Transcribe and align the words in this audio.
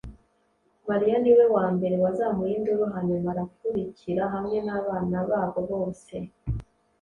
maria 0.87 1.17
niwe 1.21 1.45
wambere 1.55 1.95
wazamuye 2.03 2.51
induru, 2.57 2.83
hanyuma 2.93 3.27
arakurikira 3.33 4.23
hamwe 4.33 4.57
nabana 4.67 5.17
babo 5.29 5.59
bose 5.69 6.15